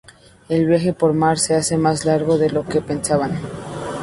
El 0.49 0.65
viaje 0.65 0.93
por 0.93 1.13
mar 1.13 1.37
se 1.37 1.53
hace 1.53 1.77
más 1.77 2.05
largo 2.05 2.39
de 2.39 2.49
lo 2.49 2.65
que 2.65 2.81
pensaban. 2.81 3.37